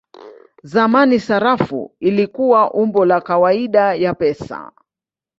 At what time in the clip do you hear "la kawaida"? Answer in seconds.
3.05-3.93